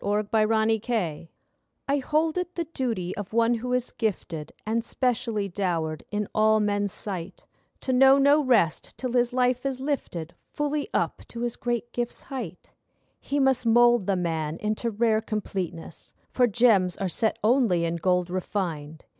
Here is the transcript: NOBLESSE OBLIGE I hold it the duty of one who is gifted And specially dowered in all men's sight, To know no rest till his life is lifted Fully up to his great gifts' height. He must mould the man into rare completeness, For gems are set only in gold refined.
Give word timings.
NOBLESSE 0.03 0.25
OBLIGE 0.79 1.27
I 1.87 1.97
hold 1.97 2.35
it 2.39 2.55
the 2.55 2.63
duty 2.63 3.15
of 3.17 3.33
one 3.33 3.53
who 3.53 3.71
is 3.73 3.91
gifted 3.91 4.51
And 4.65 4.83
specially 4.83 5.47
dowered 5.47 6.03
in 6.09 6.27
all 6.33 6.59
men's 6.59 6.91
sight, 6.91 7.45
To 7.81 7.93
know 7.93 8.17
no 8.17 8.43
rest 8.43 8.97
till 8.97 9.11
his 9.11 9.31
life 9.31 9.63
is 9.63 9.79
lifted 9.79 10.33
Fully 10.53 10.89
up 10.91 11.21
to 11.27 11.41
his 11.41 11.55
great 11.55 11.93
gifts' 11.93 12.23
height. 12.23 12.71
He 13.19 13.39
must 13.39 13.67
mould 13.67 14.07
the 14.07 14.15
man 14.15 14.57
into 14.57 14.89
rare 14.89 15.21
completeness, 15.21 16.11
For 16.31 16.47
gems 16.47 16.97
are 16.97 17.07
set 17.07 17.37
only 17.43 17.85
in 17.85 17.97
gold 17.97 18.31
refined. 18.31 19.05